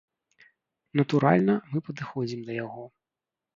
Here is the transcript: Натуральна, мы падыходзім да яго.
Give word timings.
Натуральна, 1.01 1.53
мы 1.75 1.79
падыходзім 1.91 2.43
да 2.51 2.59
яго. 2.65 2.83